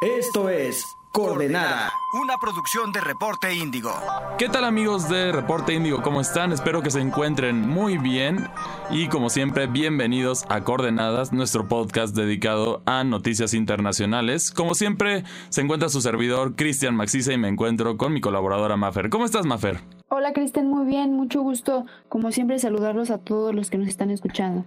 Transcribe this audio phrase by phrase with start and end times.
[0.00, 1.90] Esto es Coordenada.
[2.22, 3.90] Una producción de Reporte Índigo.
[4.38, 6.02] ¿Qué tal amigos de Reporte Índigo?
[6.02, 6.52] ¿Cómo están?
[6.52, 8.46] Espero que se encuentren muy bien
[8.90, 14.52] y como siempre bienvenidos a Coordenadas, nuestro podcast dedicado a noticias internacionales.
[14.52, 19.10] Como siempre se encuentra su servidor Cristian Maxisa y me encuentro con mi colaboradora Mafer.
[19.10, 19.80] ¿Cómo estás Mafer?
[20.10, 24.10] Hola Cristian, muy bien, mucho gusto como siempre saludarlos a todos los que nos están
[24.10, 24.64] escuchando.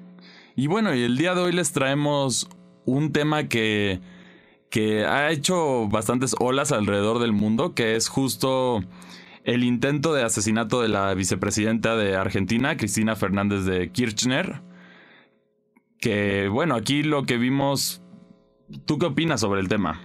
[0.58, 2.50] Y bueno, y el día de hoy les traemos
[2.86, 4.02] un tema que
[4.72, 8.82] que ha hecho bastantes olas alrededor del mundo, que es justo
[9.44, 14.62] el intento de asesinato de la vicepresidenta de Argentina, Cristina Fernández de Kirchner.
[16.00, 18.02] Que bueno, aquí lo que vimos,
[18.86, 20.02] ¿tú qué opinas sobre el tema?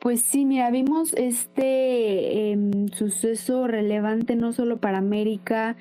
[0.00, 5.76] Pues sí, mira, vimos este em, suceso relevante no solo para América,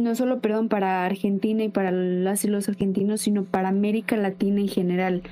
[0.00, 5.22] no solo, perdón, para Argentina y para los argentinos, sino para América Latina en general.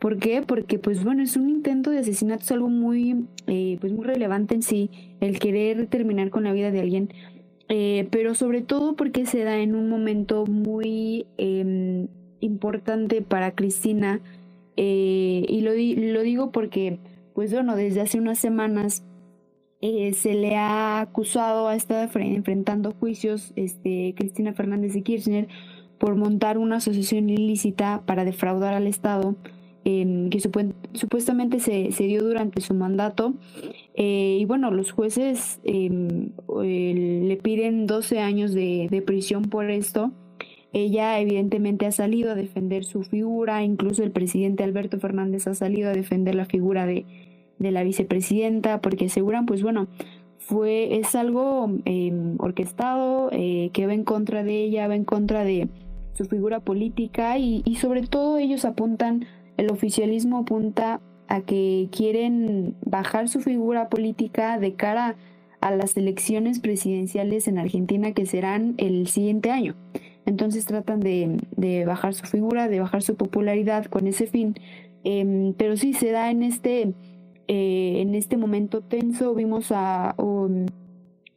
[0.00, 0.40] ¿Por qué?
[0.40, 4.54] Porque, pues bueno, es un intento de asesinato, es algo muy, eh, pues muy relevante
[4.54, 7.10] en sí, el querer terminar con la vida de alguien,
[7.68, 12.08] eh, pero sobre todo porque se da en un momento muy em,
[12.40, 14.20] importante para Cristina,
[14.78, 16.98] eh, y lo, digo porque,
[17.34, 19.04] pues bueno, desde hace unas semanas
[19.82, 25.48] se le ha acusado, ha estado enfrentando juicios, este, Cristina Fernández de Kirchner,
[25.98, 29.36] por montar una asociación ilícita para defraudar al Estado
[29.84, 30.40] que
[30.92, 33.34] supuestamente se, dio durante su mandato.
[33.94, 36.30] Eh, y bueno, los jueces em,
[36.62, 40.12] le piden 12 años de, prisión por esto.
[40.72, 45.90] Ella evidentemente ha salido a defender su figura, incluso el presidente Alberto Fernández ha salido
[45.90, 47.06] a defender la figura de,
[47.58, 49.88] de la vicepresidenta, porque aseguran, pues bueno,
[50.38, 55.42] fue, es algo em, orquestado, eh, que va en contra de ella, va en contra
[55.42, 55.68] de
[56.12, 59.26] su figura política y sobre todo ellos apuntan
[59.60, 65.16] el oficialismo apunta a que quieren bajar su figura política de cara
[65.60, 69.76] a las elecciones presidenciales en Argentina que serán el siguiente año.
[70.24, 74.54] Entonces tratan de, bajar su figura, de bajar su popularidad con ese fin.
[75.04, 76.94] Em, pero sí se da en este,
[77.46, 79.34] eh, en este momento tenso.
[79.34, 80.70] Vimos a un,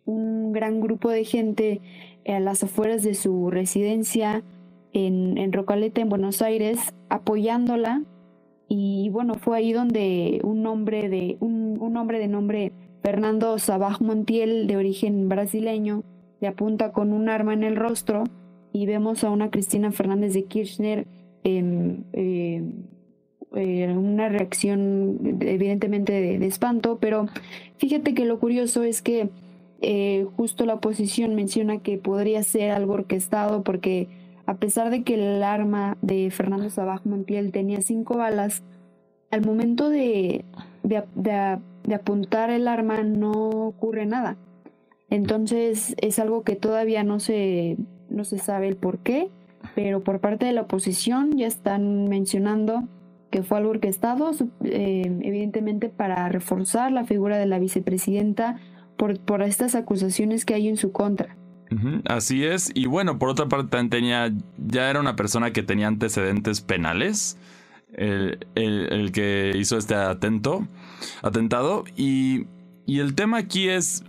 [0.06, 1.82] un gran grupo de gente
[2.26, 4.44] a las afueras de su residencia
[4.94, 8.04] en, en Rocaleta, en Buenos Aires, apoyándola
[8.68, 14.02] y bueno, fue ahí donde un hombre de, un, un hombre de nombre Fernando Sabaj
[14.02, 16.04] Montiel, de origen brasileño,
[16.40, 18.24] le apunta con un arma en el rostro
[18.72, 21.08] y vemos a una Cristina Fernández de Kirchner
[21.44, 22.64] en eh,
[23.96, 27.28] una reacción evidentemente de, espanto, pero
[27.78, 29.30] fíjate que lo curioso es que
[29.82, 34.08] eh, justo la oposición menciona que podría ser algo orquestado porque
[34.46, 38.64] a pesar de que el arma de Fernando Sabaj Montiel tenía cinco balas,
[39.32, 40.46] al momento de,
[40.84, 44.38] de, apuntar el arma no ocurre nada.
[45.10, 47.78] Entonces es algo que todavía no se,
[48.10, 49.30] no se sabe el por qué,
[49.76, 52.84] pero por parte de la oposición ya están mencionando
[53.32, 54.30] que fue algo orquestado,
[54.64, 58.60] eh, evidentemente para reforzar la figura de la vicepresidenta
[58.96, 61.36] por, por estas acusaciones que hay en su contra.
[62.06, 62.72] Así es.
[62.74, 67.38] Y bueno, por otra parte, tenía, ya era una persona que tenía antecedentes penales.
[67.96, 68.40] El,
[69.14, 70.68] que hizo este atento,
[71.22, 71.84] atentado.
[71.96, 72.48] Y,
[72.86, 74.04] y el tema aquí es,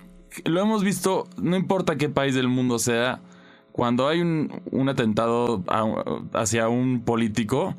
[0.45, 3.21] lo hemos visto, no importa qué país del mundo sea,
[3.73, 5.65] cuando hay un, un atentado
[6.33, 7.75] hacia un político,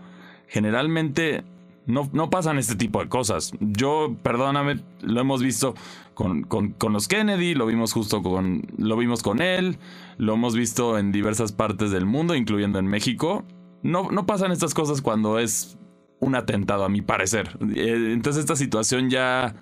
[0.47, 1.43] generalmente
[1.87, 3.51] no, no, pasan este tipo de cosas.
[3.59, 5.75] Yo, perdóname, lo hemos visto
[6.13, 8.63] con, con, con, los Kennedy, lo vimos justo con.
[8.77, 9.77] Lo vimos con él,
[10.17, 13.45] lo hemos visto en diversas partes del mundo, incluyendo en México.
[13.83, 15.77] No, no pasan estas cosas cuando es
[16.19, 17.57] un atentado, a mi parecer.
[17.75, 19.55] Eh, entonces, esta situación ya.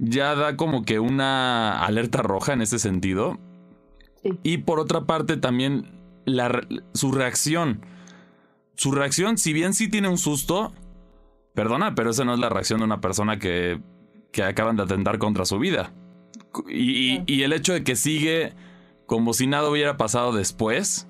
[0.00, 3.36] Ya da como que una alerta roja en ese sentido.
[4.44, 5.90] Y por otra parte, también
[6.24, 7.84] la, su reacción.
[8.76, 10.72] Su reacción, si bien sí tiene un susto,
[11.58, 13.80] Perdona, pero esa no es la reacción de una persona que,
[14.30, 15.90] que acaban de atentar contra su vida.
[16.68, 18.52] Y, el hecho de que sigue
[19.06, 21.08] como si nada hubiera pasado después,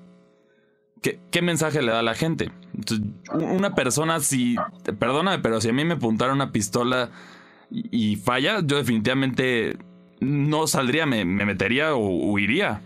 [1.03, 2.51] ¿qué, qué mensaje le da a la gente?
[3.31, 4.55] una persona, si,
[4.97, 7.11] perdóname, pero si a mí me apuntara una pistola
[7.69, 9.77] y, falla, yo definitivamente
[10.19, 12.81] no saldría, me, me metería o huiría.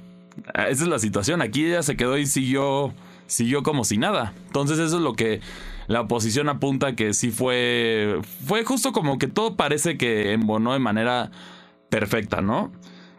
[0.54, 1.42] Esa es la situación.
[1.42, 2.94] Aquí ella se quedó y siguió,
[3.28, 4.34] siguió como si nada.
[4.48, 5.42] Entonces eso es lo que
[5.88, 8.20] la oposición apunta que sí fue.
[8.46, 11.32] Fue justo como que todo parece que embonó de manera
[11.90, 12.72] perfecta, ¿no?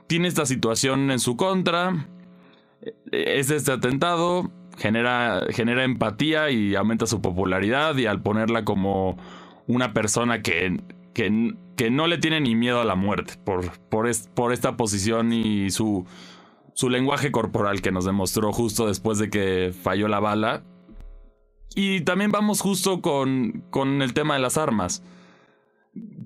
[0.07, 2.07] Tiene esta situación en su contra.
[3.11, 4.51] Es este atentado.
[4.77, 7.97] Genera, genera empatía y aumenta su popularidad.
[7.97, 9.17] Y al ponerla como
[9.67, 10.81] una persona que,
[11.13, 15.33] que, que, no le tiene ni miedo a la muerte por, por, por esta posición
[15.33, 16.07] y su,
[16.75, 20.65] su lenguaje corporal que nos demostró justo después de que falló la bala.
[21.75, 25.03] Y también vamos justo con, con el tema de las armas.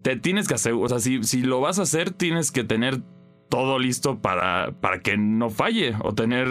[0.03, 3.03] Te tienes que hacer, o sea, si, si lo vas a hacer, tienes que tener
[3.49, 6.49] todo listo para, para que no falle o tener,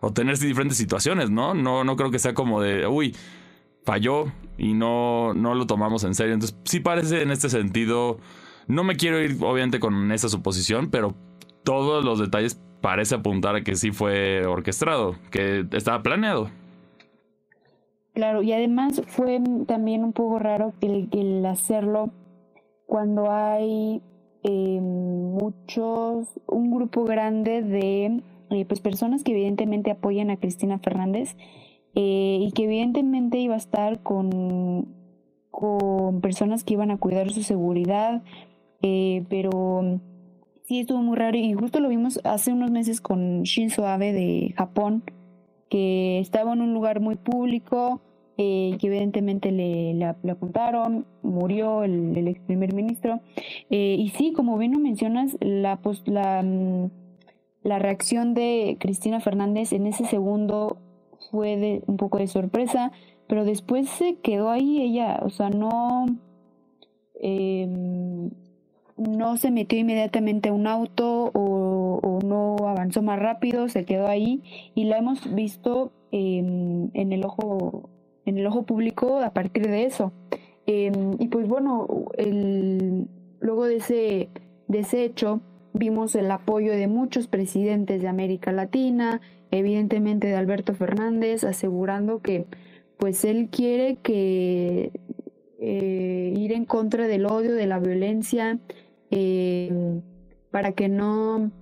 [0.00, 1.54] o tener diferentes situaciones, ¿no?
[1.54, 1.84] ¿no?
[1.84, 3.14] No creo que sea como de, uy,
[3.84, 4.26] falló
[4.58, 6.34] y no, no lo tomamos en serio.
[6.34, 8.18] Entonces, sí parece en este sentido,
[8.66, 11.14] no me quiero ir obviamente con esa suposición, pero
[11.62, 16.50] todos los detalles parece apuntar a que sí fue orquestado, que estaba planeado.
[18.12, 22.10] Claro, y además fue también un poco raro el, hacerlo
[22.84, 24.02] cuando hay
[24.42, 31.38] eh, muchos, un grupo grande de eh, pues personas que evidentemente apoyan a Cristina Fernández
[31.94, 34.94] eh, y que evidentemente iba a estar con,
[35.50, 38.22] con personas que iban a cuidar su seguridad,
[39.30, 40.00] pero
[40.64, 44.54] sí estuvo muy raro y justo lo vimos hace unos meses con Shinzo Abe de
[44.56, 45.02] Japón,
[45.68, 48.00] que estaba en un lugar muy público,
[48.36, 53.20] eh, que evidentemente le, le, apuntaron, murió el, ex primer ministro.
[53.70, 56.90] Eh, y sí, como bien lo mencionas, la, la, mm,
[57.62, 60.78] la reacción de Cristina Fernández en ese segundo
[61.30, 62.90] fue de, un poco de sorpresa,
[63.26, 66.06] pero después se quedó ahí ella, o sea, no...
[67.20, 67.68] Eh,
[68.96, 74.42] no se metió inmediatamente a un auto o, no avanzó más rápido, se quedó ahí
[74.74, 77.90] y la hemos visto en el ojo
[78.26, 80.12] en el ojo público a partir de eso.
[80.66, 81.86] Em, y pues bueno,
[82.16, 83.06] el,
[83.40, 84.28] luego de ese,
[84.68, 85.40] de ese hecho
[85.72, 89.20] vimos el apoyo de muchos presidentes de América Latina,
[89.50, 92.46] evidentemente de Alberto Fernández, asegurando que
[92.96, 94.92] pues él quiere que
[95.60, 98.58] eh, ir en contra del odio, de la violencia,
[99.16, 100.00] eh,
[100.50, 101.52] para que no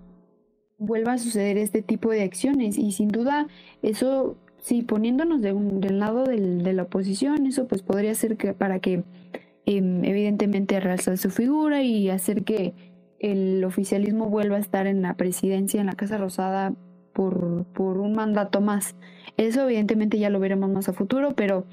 [0.79, 2.79] vuelva a suceder este tipo de acciones.
[2.79, 3.47] Y sin duda
[3.83, 8.55] eso, sí, poniéndonos de un, del lado de la oposición, eso pues podría ser que
[8.55, 9.05] para que
[9.67, 12.75] em, evidentemente realzar su figura y hacer que
[13.19, 16.75] el oficialismo vuelva a estar en la presidencia, en la Casa Rosada,
[17.13, 18.97] por, por un mandato más.
[19.37, 21.67] Eso evidentemente ya lo veremos más a futuro, pero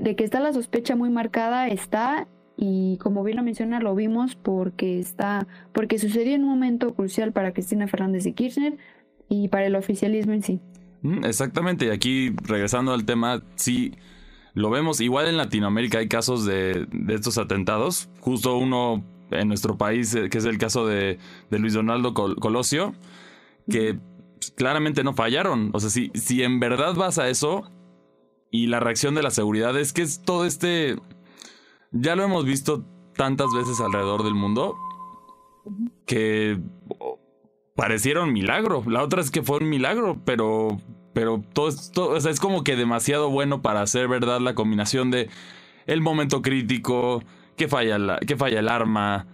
[0.00, 2.26] de que está la sospecha muy marcada, está
[2.64, 7.32] y como bien lo menciona lo vimos porque está porque sucedió en un momento crucial
[7.32, 8.78] para Cristina Fernández de Kirchner
[9.28, 10.60] y para el oficialismo en sí.
[11.02, 13.94] Mm, exactamente, y aquí regresando al tema, sí
[14.54, 19.76] lo vemos, igual en Latinoamérica hay casos de, de estos atentados, justo uno en nuestro
[19.76, 21.18] país, eh, que es el caso de,
[21.50, 22.94] de Luis Donaldo Colosio,
[23.68, 23.98] que
[24.54, 25.70] claramente no fallaron.
[25.72, 27.70] O sea, si, si en verdad vas a eso
[28.50, 30.96] y la reacción de la seguridad es que es todo este
[31.92, 32.84] ya lo hemos visto
[33.14, 34.76] tantas veces alrededor del mundo
[36.06, 36.58] que
[37.76, 38.82] pareciera un milagro.
[38.86, 40.80] La otra es que fue un milagro, pero,
[41.12, 45.28] pero todo, todo es como que demasiado bueno para hacer verdad la combinación de
[45.86, 47.22] el momento crítico,
[47.56, 49.26] que falla, la, que falla el arma,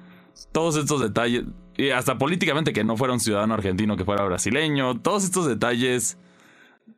[0.52, 1.44] todos estos detalles,
[1.76, 6.18] y hasta políticamente que no fuera un ciudadano argentino, que fuera brasileño, todos estos detalles,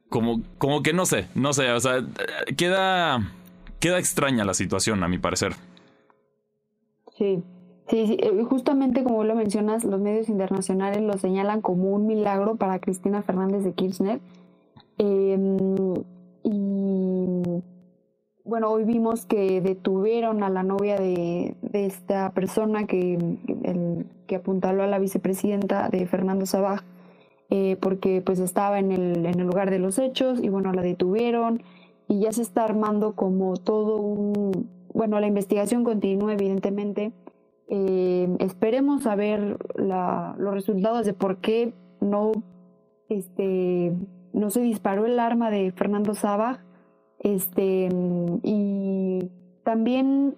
[0.08, 2.04] como, como que no sé, no sé, o sea,
[2.56, 3.32] queda
[3.80, 5.54] queda extraña la situación, a mi parecer.
[7.16, 7.42] Sí,
[7.88, 12.78] sí, eh, justamente como lo mencionas, los medios internacionales lo señalan como un milagro para
[12.78, 14.20] Cristina Fernández de Kirchner.
[14.98, 15.94] Em,
[16.42, 17.62] y
[18.44, 23.18] bueno, hoy vimos que detuvieron a la novia de, esta persona que,
[24.26, 26.82] que apuntaló a la vicepresidenta de Fernando Sabaj,
[27.50, 30.82] eh, porque pues estaba en el, en el lugar de los hechos y bueno, la
[30.82, 31.62] detuvieron
[32.10, 34.68] y ya se está armando como todo un...
[34.92, 37.12] Bueno, la investigación continúa evidentemente.
[37.68, 42.32] Eh, esperemos a ver los resultados de por qué no,
[43.08, 43.92] este,
[44.32, 46.58] no se disparó el arma de Fernando Sabaj.
[47.20, 47.88] Este,
[48.42, 49.30] y
[49.62, 50.34] también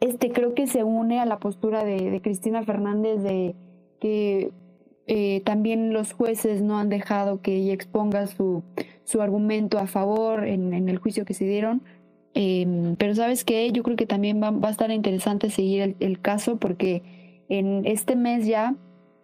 [0.00, 3.54] este, creo que se une a la postura de, Cristina Fernández de
[4.00, 4.50] que
[5.10, 8.62] eh, también los jueces no han dejado que ella exponga su,
[9.04, 11.80] su argumento a favor en, el juicio que se dieron.
[12.34, 16.58] Em, pero sabes que yo creo que también va, a estar interesante seguir el, caso
[16.58, 17.02] porque
[17.48, 18.74] en este mes ya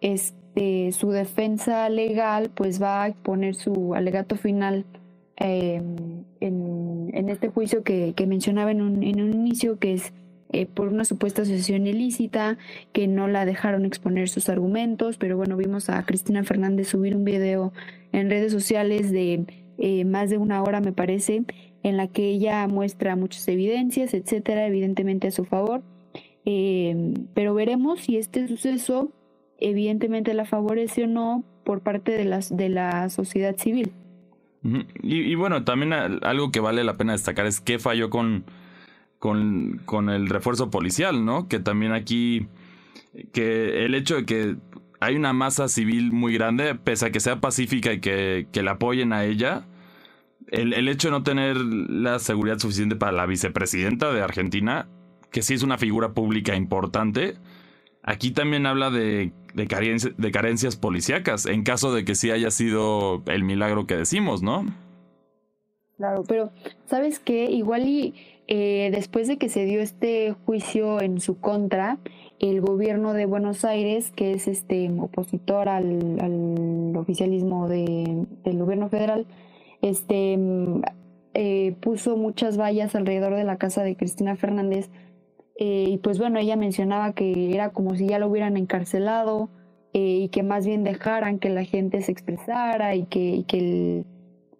[0.01, 4.85] este, su defensa legal pues va a exponer su alegato final
[5.37, 10.13] em, en, este juicio que, mencionaba en un, en un inicio que es
[10.51, 12.57] eh, por una supuesta asociación ilícita,
[12.93, 17.25] que no la dejaron exponer sus argumentos, pero bueno, vimos a Cristina Fernández subir un
[17.25, 17.73] video
[18.11, 19.45] en redes sociales de
[19.77, 21.43] eh, más de una hora, me parece,
[21.83, 25.81] en la que ella muestra muchas evidencias, etcétera, evidentemente a su favor.
[26.45, 29.11] Eh, pero veremos si este suceso
[29.59, 33.91] evidentemente la favorece o no por parte de, las, de la sociedad civil.
[35.03, 38.45] Y, bueno, también algo que vale la pena destacar es qué falló con,
[39.19, 41.47] con, con, el refuerzo policial, ¿no?
[41.47, 42.47] Que también aquí,
[43.33, 44.55] que el hecho de que
[44.99, 48.71] hay una masa civil muy grande, pese a que sea pacífica y que, que la
[48.71, 49.65] apoyen a ella,
[50.47, 54.87] el, el, hecho de no tener la seguridad suficiente para la vicepresidenta de Argentina,
[55.31, 57.35] que sí es una figura pública importante,
[58.03, 63.23] aquí también habla de de, de carencias policíacas, en caso de que sí haya sido
[63.25, 64.65] el milagro que decimos, ¿no?
[65.97, 66.51] Claro, pero
[66.87, 67.45] ¿sabes qué?
[67.45, 68.13] Igual y
[68.47, 71.97] eh, después de que se dio este juicio en su contra,
[72.39, 79.25] el gobierno de Buenos Aires, que es este opositor al, oficialismo de, del gobierno federal,
[79.81, 80.37] este
[81.33, 84.89] eh, puso muchas vallas alrededor de la casa de Cristina Fernández
[85.57, 89.49] eh, y pues bueno, ella mencionaba que era como si ya lo hubieran encarcelado
[89.93, 94.03] eh, y que más bien dejaran que la gente se expresara y que, que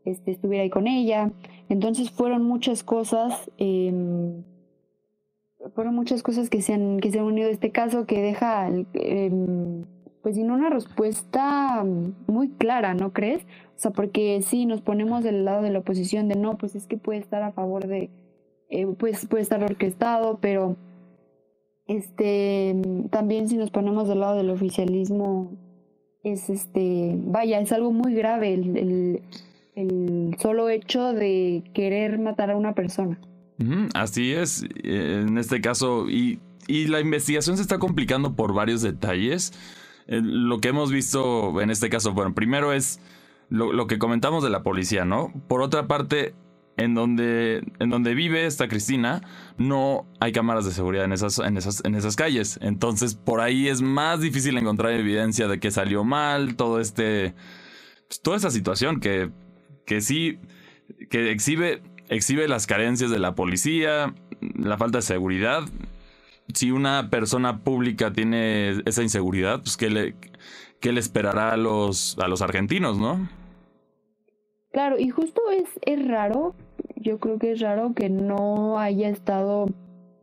[0.05, 1.31] este, estuviera ahí con ella.
[1.69, 4.43] Entonces fueron muchas cosas, em,
[5.73, 8.69] fueron muchas cosas que se han, que se han unido a este caso que deja,
[8.93, 9.85] em,
[10.21, 11.83] pues sin una respuesta
[12.27, 13.43] muy clara, ¿no crees?
[13.75, 16.87] O sea, porque sí, nos ponemos del lado de la oposición de no, pues es
[16.87, 18.09] que puede estar a favor de,
[18.69, 20.77] eh, pues puede estar orquestado, pero
[21.87, 22.75] este
[23.11, 25.51] también si nos ponemos del lado del oficialismo
[26.23, 29.21] es este vaya es algo muy grave el, el,
[30.41, 33.19] solo hecho de querer matar a una persona
[33.93, 39.53] así es en este caso y, y la investigación se está complicando por varios detalles
[40.07, 42.99] eh, lo que hemos visto en este caso bueno primero es
[43.49, 46.33] lo, lo que comentamos de la policía no por otra parte
[46.77, 49.21] en donde, en donde vive esta Cristina,
[49.57, 52.59] no hay cámaras de seguridad en esas, en, esas, en esas calles.
[52.61, 57.33] Entonces, por ahí es más difícil encontrar evidencia de que salió mal, todo este.
[58.07, 59.31] Pues, toda esa situación que,
[59.85, 60.39] que sí.
[61.09, 64.13] que exhibe, exhibe las carencias de la policía,
[64.57, 65.63] la falta de seguridad.
[66.53, 70.15] Si una persona pública tiene esa inseguridad, pues qué le,
[70.79, 73.27] qué le esperará a los, a los argentinos, ¿no?
[74.71, 76.53] Claro, y justo es, es raro,
[76.97, 79.67] yo creo que es raro que no haya estado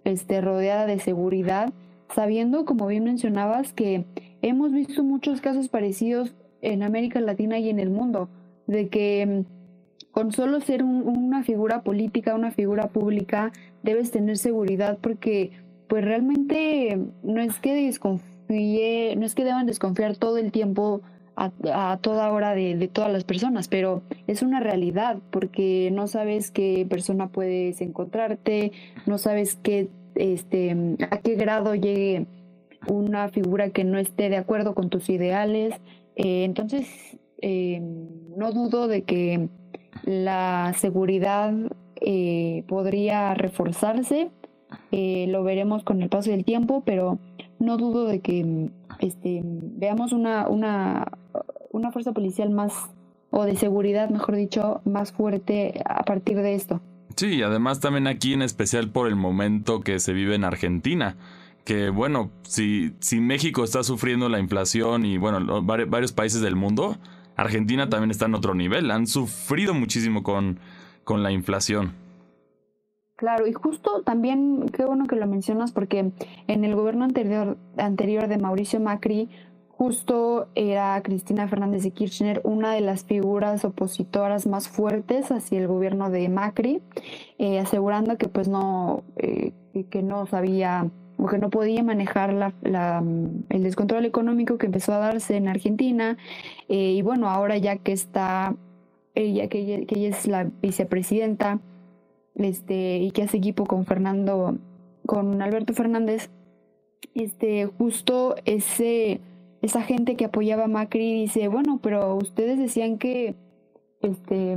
[0.04, 1.73] este, rodeada de seguridad,
[2.14, 4.04] sabiendo, como bien mencionabas, que
[4.42, 8.28] hemos visto muchos casos parecidos en América Latina y en el mundo,
[8.66, 13.52] de que mm, con solo ser una figura política, una figura pública,
[13.83, 15.52] debes tener seguridad porque
[15.88, 21.02] pues realmente no es que desconfíe, no es que deban desconfiar todo el tiempo
[21.35, 26.87] a, toda hora de, todas las personas, pero es una realidad porque no sabes qué
[26.88, 28.73] persona puedes encontrarte,
[29.07, 30.76] no sabes qué, este,
[31.11, 32.26] a qué grado llegue
[32.87, 35.75] una figura que no esté de acuerdo con tus ideales.
[36.16, 36.87] Eh, entonces,
[37.42, 37.80] eh,
[38.37, 39.49] no dudo de que
[40.04, 41.52] la seguridad
[42.00, 44.30] eh, podría reforzarse.
[44.90, 47.18] lo veremos con el paso del tiempo, pero
[47.58, 51.12] no dudo de que este, veamos una, una,
[51.70, 52.90] una fuerza policial más,
[53.30, 56.80] o de seguridad, mejor dicho, más fuerte a partir de esto.
[57.16, 61.16] Sí, además también aquí en especial por el momento que se vive en Argentina.
[61.64, 66.96] Que bueno, si, si México está sufriendo la inflación y bueno, varios países del mundo,
[67.42, 68.90] Argentina también está en otro nivel.
[68.90, 70.58] Han sufrido muchísimo con,
[71.04, 71.92] con la inflación.
[73.16, 76.11] Claro, y justo también, qué bueno que lo mencionas, porque
[76.49, 79.28] en el gobierno anterior, anterior de Mauricio Macri,
[79.82, 85.66] justo era Cristina Fernández de Kirchner una de las figuras opositoras más fuertes hacia el
[85.66, 86.80] gobierno de Macri,
[87.38, 89.52] eh, asegurando que pues no, eh,
[89.90, 90.88] que no sabía
[91.23, 92.52] o que no podía manejar la,
[93.49, 96.19] el descontrol económico que empezó a darse en Argentina.
[96.69, 98.57] Eh, y bueno, ahora ya que está,
[99.14, 101.61] ella, que ella es la vicepresidenta,
[102.35, 104.59] este, y que hace equipo con Fernando,
[105.07, 106.29] con Alberto Fernández,
[107.14, 109.21] este, justo ese,
[109.61, 113.37] esa gente que apoyaba a Macri dice, bueno, pero ustedes decían que
[114.00, 114.57] este,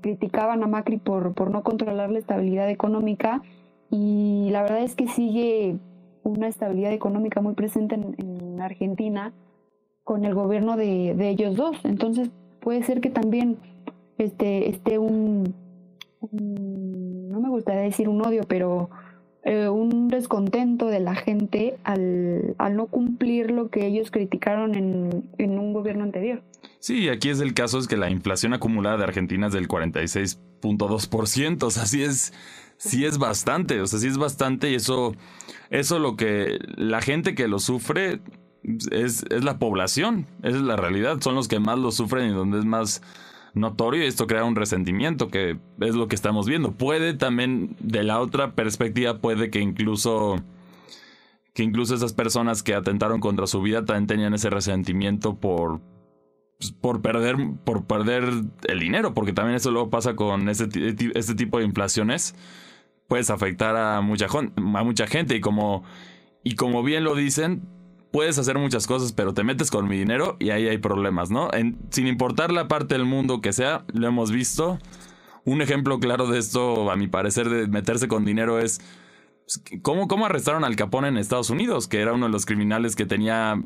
[0.00, 3.42] criticaban a Macri por, por no controlar la estabilidad económica
[3.90, 5.78] y la verdad es que sigue
[6.28, 9.32] una estabilidad económica muy presente en, Argentina
[10.02, 11.76] con el gobierno de, de, ellos dos.
[11.84, 12.30] Entonces
[12.60, 13.56] puede ser que también
[14.18, 15.54] este, esté un,
[16.32, 18.90] no me gustaría decir un odio, pero
[19.44, 25.30] eh, un descontento de la gente al, al, no cumplir lo que ellos criticaron en,
[25.38, 26.42] en un gobierno anterior.
[26.80, 31.62] Sí, aquí es el caso, es que la inflación acumulada de Argentina es del 46.2%,
[31.62, 32.32] o sea, sí es,
[32.78, 35.14] sí es bastante, o sea, sí es bastante y eso,
[35.70, 38.20] eso lo que la gente que lo sufre
[38.90, 42.32] es, es la población, esa es la realidad, son los que más lo sufren y
[42.32, 43.02] donde es más
[43.54, 46.72] notorio y esto crea un resentimiento que es lo que estamos viendo.
[46.72, 50.36] Puede también, de la otra perspectiva, puede que incluso
[51.54, 55.80] que incluso esas personas que atentaron contra su vida también tenían ese resentimiento por
[56.80, 58.24] por perder por perder
[58.66, 60.68] el dinero, porque también eso luego pasa con este,
[61.14, 62.34] este tipo de inflaciones,
[63.06, 65.84] puedes afectar a mucha a mucha gente y como
[66.42, 67.62] y como bien lo dicen,
[68.12, 71.50] puedes hacer muchas cosas, pero te metes con mi dinero y ahí hay problemas, ¿no?
[71.90, 74.78] sin importar la parte del mundo que sea, lo hemos visto.
[75.44, 78.80] Un ejemplo claro de esto, a mi parecer, de meterse con dinero es
[79.44, 82.96] pues, cómo, cómo arrestaron al Capone en Estados Unidos, que era uno de los criminales
[82.96, 83.62] que tenía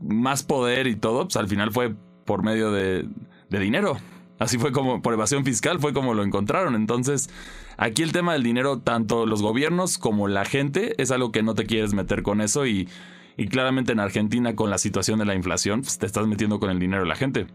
[0.00, 1.94] más poder y todo, pues al final fue
[2.32, 3.04] por medio de,
[3.50, 3.98] de dinero.
[4.38, 6.74] Así fue como, por evasión fiscal, fue como lo encontraron.
[6.74, 7.28] Entonces,
[7.76, 11.54] aquí el tema del dinero, tanto los gobiernos como la gente, es algo que no
[11.54, 12.88] te quieres meter con eso y
[13.36, 16.70] y claramente en Argentina con la situación de la inflación, pues te estás metiendo con
[16.70, 17.46] el dinero de la gente.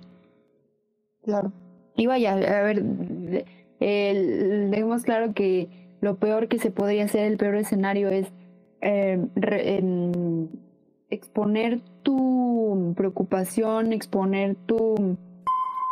[1.23, 1.51] Claro.
[1.95, 2.83] Y vaya, a ver,
[3.79, 5.69] dejemos claro que
[6.01, 8.27] lo peor que se podría hacer, el peor escenario es
[8.81, 9.19] eh,
[11.09, 15.17] exponer tu preocupación, exponer tu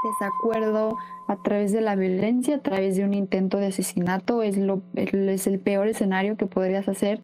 [0.05, 4.81] desacuerdo a través de la violencia, a través de un intento de asesinato, es, lo,
[4.95, 7.21] es el peor escenario que podrías hacer.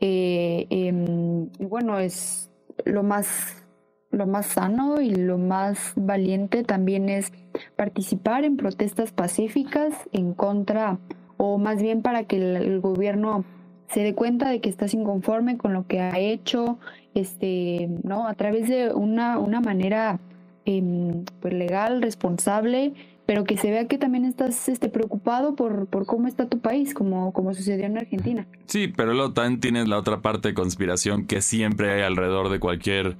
[0.00, 2.50] Eh, em, y bueno, es
[2.84, 3.64] lo más,
[4.10, 7.32] lo más sano y lo más valiente también es
[7.76, 10.98] participar en protestas pacíficas en contra,
[11.36, 13.44] o más bien para que el, gobierno
[13.88, 16.78] se dé cuenta de que estás inconforme con lo que ha hecho,
[17.14, 18.26] este, ¿no?
[18.26, 20.18] A través de una, una manera
[20.64, 22.94] em, pues legal, responsable,
[23.26, 26.94] pero que se vea que también estás este, preocupado por, por cómo está tu país,
[26.94, 28.46] como, como sucedió en Argentina.
[28.66, 32.58] Sí, pero luego también tienes la otra parte de conspiración que siempre hay alrededor de
[32.58, 33.16] cualquier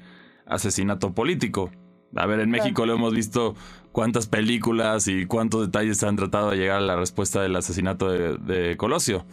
[0.47, 1.71] asesinato político.
[2.15, 3.54] A ver, en México lo hemos visto
[3.91, 8.76] cuántas películas y cuántos detalles han tratado de llegar a la respuesta del asesinato de,
[8.76, 9.25] Colosio.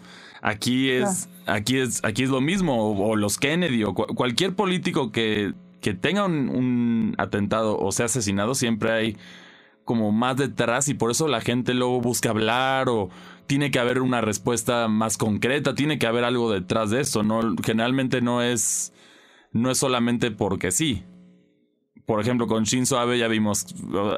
[0.41, 5.53] Aquí es, aquí es, aquí es lo mismo, o, los Kennedy, o cualquier político que,
[5.81, 9.17] que tenga un, un atentado o sea asesinado, siempre hay
[9.83, 13.09] como más detrás y por eso la gente luego busca hablar o
[13.47, 17.55] tiene que haber una respuesta más concreta, tiene que haber algo detrás de eso, no
[17.63, 18.93] generalmente no es
[19.51, 21.03] no es solamente porque sí.
[22.05, 23.65] Por ejemplo, con Shinzo Abe ya vimos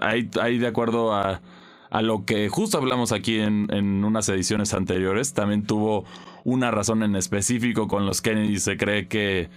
[0.01, 1.41] ahí, ahí de acuerdo a,
[1.91, 6.05] a lo que justo hablamos aquí en, en unas ediciones anteriores, también tuvo
[6.43, 9.49] una razón en específico con los Kennedy, se cree que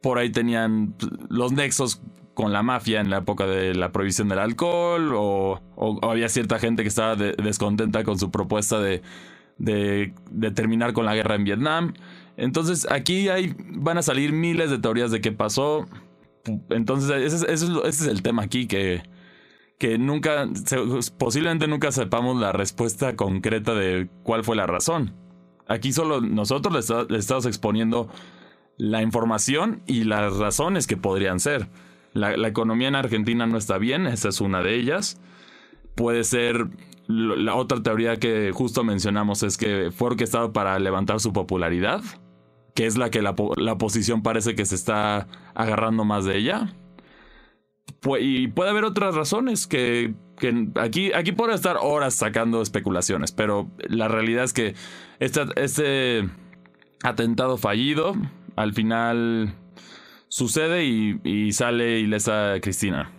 [0.00, 0.94] por ahí tenían
[1.28, 5.60] los nexos con la mafia en la época de la prohibición del alcohol o,
[6.02, 9.02] había cierta gente que estaba descontenta con su propuesta de,
[9.58, 11.94] de, terminar con la guerra en Vietnam.
[12.36, 15.86] Entonces aquí hay, van a salir miles de teorías de qué pasó.
[16.70, 19.02] Entonces ese, es, ese es el tema aquí que,
[19.78, 20.48] que nunca,
[21.18, 25.14] posiblemente nunca sepamos la respuesta concreta de cuál fue la razón.
[25.66, 28.08] Aquí solo nosotros les estamos exponiendo
[28.76, 31.68] la información y las razones que podrían ser.
[32.12, 35.20] La, economía en Argentina no está bien, esa es una de ellas.
[35.96, 36.68] Puede ser
[37.06, 42.02] la otra teoría que justo mencionamos es que fue orquestado para levantar su popularidad,
[42.74, 46.72] que es la que la, oposición parece que se está agarrando más de ella.
[48.20, 50.14] Y puede haber otras razones que,
[50.80, 54.74] aquí, aquí puede estar horas sacando especulaciones, pero la realidad es que
[55.20, 56.28] este,
[57.02, 58.14] atentado fallido
[58.56, 59.54] al final
[60.28, 63.10] sucede y, sale ilesa Cristina.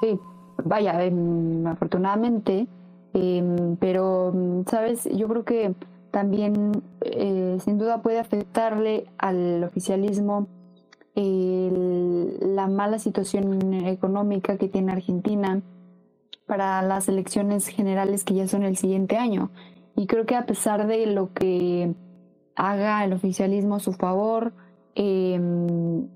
[0.00, 0.18] Sí.
[0.62, 2.66] Vaya, em, afortunadamente,
[3.14, 4.34] em, pero,
[4.66, 5.08] ¿sabes?
[5.14, 5.74] Yo creo que
[6.10, 10.48] también eh, sin duda puede afectarle al oficialismo
[11.20, 15.62] la mala situación económica que tiene Argentina
[16.46, 19.50] para las elecciones generales que ya son el siguiente año.
[19.96, 21.94] Y creo que a pesar de lo que
[22.56, 24.52] haga el oficialismo a su favor,
[24.94, 26.08] Em,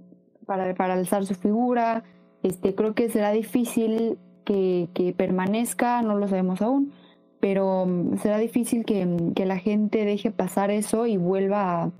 [0.47, 2.05] para, para, alzar su figura.
[2.43, 6.93] Este, creo que será difícil que, permanezca, no lo sabemos aún,
[7.41, 9.07] pero mm, será difícil que,
[9.47, 11.93] la gente deje pasar eso y vuelva a,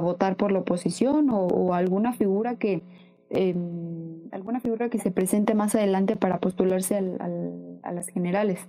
[0.00, 2.82] votar por la oposición o, alguna figura que
[3.30, 8.68] em, alguna figura que se presente más adelante para postularse a las generales.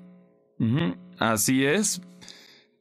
[1.20, 2.02] Así es.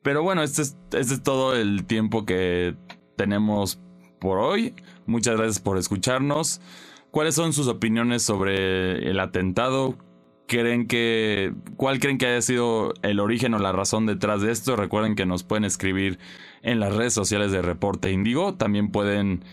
[0.03, 2.77] Pero bueno, este es, este es todo el tiempo que
[3.17, 3.81] tenemos
[4.21, 4.75] por hoy.
[5.07, 6.61] Muchas gracias por escucharnos.
[7.11, 9.97] ¿Cuáles son sus opiniones sobre el atentado?
[10.53, 14.77] ¿Creen que, ¿Cuál creen que haya sido el origen o la razón detrás de esto?
[14.77, 16.19] Recuerden que nos pueden escribir
[16.61, 18.53] en las redes sociales de Reporte Indigo.
[18.57, 19.47] También pueden,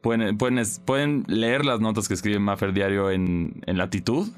[0.00, 4.28] pueden, pueden, leer las notas que escribe Maffer Diario en, en Latitud.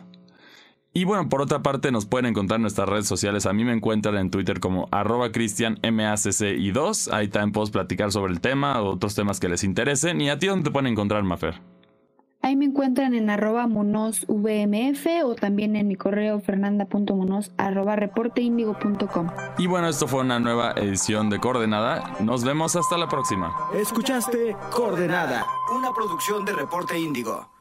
[0.95, 3.45] Y bueno, por otra parte, nos pueden encontrar en nuestras redes sociales.
[3.45, 8.33] A mí me encuentran en Twitter como arroba y 2 Ahí también puedo platicar sobre
[8.33, 10.23] el tema o otros temas que les interesen.
[10.23, 11.76] ¿Y a ti dónde te pueden encontrar, Mafer?
[12.47, 19.31] Ahí me encuentran en arroba monosvmf o también en mi correo fernanda.monos arroba reporteindigo.com.
[19.59, 22.15] Y bueno, esto fue una nueva edición de Coordenada.
[22.21, 23.53] Nos vemos hasta la próxima.
[23.75, 25.45] Escuchaste Coordenada,
[25.77, 27.56] una producción de Reporte Índigo.